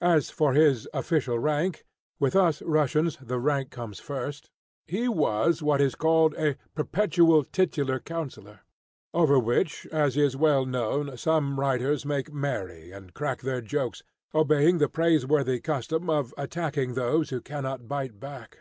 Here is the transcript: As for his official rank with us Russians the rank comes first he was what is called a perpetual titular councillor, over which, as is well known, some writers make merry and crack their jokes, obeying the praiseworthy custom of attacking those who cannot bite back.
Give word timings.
As 0.00 0.30
for 0.30 0.54
his 0.54 0.88
official 0.94 1.38
rank 1.38 1.84
with 2.18 2.34
us 2.34 2.62
Russians 2.62 3.18
the 3.20 3.38
rank 3.38 3.70
comes 3.70 4.00
first 4.00 4.48
he 4.86 5.08
was 5.10 5.62
what 5.62 5.78
is 5.82 5.94
called 5.94 6.34
a 6.36 6.56
perpetual 6.74 7.44
titular 7.44 8.00
councillor, 8.00 8.60
over 9.12 9.38
which, 9.38 9.86
as 9.92 10.16
is 10.16 10.38
well 10.38 10.64
known, 10.64 11.18
some 11.18 11.60
writers 11.60 12.06
make 12.06 12.32
merry 12.32 12.92
and 12.92 13.12
crack 13.12 13.42
their 13.42 13.60
jokes, 13.60 14.02
obeying 14.34 14.78
the 14.78 14.88
praiseworthy 14.88 15.60
custom 15.60 16.08
of 16.08 16.32
attacking 16.38 16.94
those 16.94 17.28
who 17.28 17.42
cannot 17.42 17.86
bite 17.86 18.18
back. 18.18 18.60